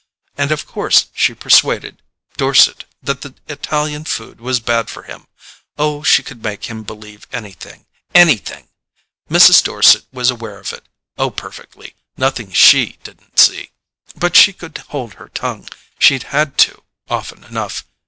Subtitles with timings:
[0.35, 2.01] And of course she persuaded
[2.35, 5.27] Dorset that the Italian food was bad for him.
[5.77, 8.69] Oh, she could make him believe anything—ANYTHING!
[9.29, 9.63] Mrs.
[9.63, 13.69] Dorset was aware of it—oh, perfectly: nothing SHE didn't see!
[14.15, 17.85] But she could hold her tongue—she'd had to, often enough.